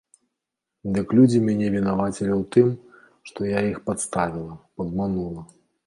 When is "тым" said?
2.57-2.67